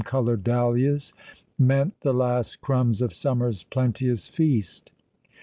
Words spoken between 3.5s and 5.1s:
plen teous feast.